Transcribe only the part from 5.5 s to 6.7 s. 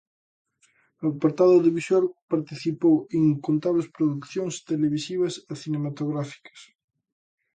e cinematográficas.